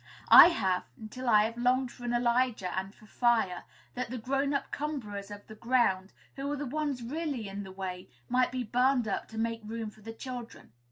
[0.29, 4.51] I have, until I have longed for an Elijah and for fire, that the grown
[4.51, 8.63] up cumberers of the ground, who are the ones really in the way, might be
[8.63, 10.71] burned up, to make room for the children.